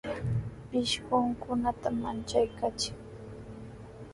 Pishqukunata 0.69 1.89
manchakaachiy. 2.01 2.97